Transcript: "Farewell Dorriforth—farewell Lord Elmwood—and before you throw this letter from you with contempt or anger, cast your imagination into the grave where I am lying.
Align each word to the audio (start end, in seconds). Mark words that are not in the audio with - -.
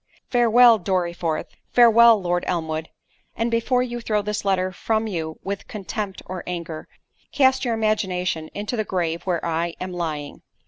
"Farewell 0.31 0.79
Dorriforth—farewell 0.79 2.19
Lord 2.19 2.43
Elmwood—and 2.47 3.51
before 3.51 3.83
you 3.83 4.01
throw 4.01 4.23
this 4.23 4.43
letter 4.43 4.71
from 4.71 5.05
you 5.05 5.39
with 5.43 5.67
contempt 5.67 6.23
or 6.25 6.43
anger, 6.47 6.87
cast 7.31 7.63
your 7.63 7.75
imagination 7.75 8.49
into 8.55 8.75
the 8.75 8.83
grave 8.83 9.21
where 9.27 9.45
I 9.45 9.75
am 9.79 9.93
lying. 9.93 10.41